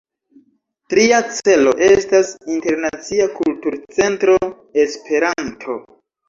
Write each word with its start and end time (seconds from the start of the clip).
Tria 0.93 1.17
celo 1.39 1.73
estas 1.87 2.31
Internacia 2.55 3.29
Kulturcentro 3.41 4.39
Esperanto. 4.87 5.79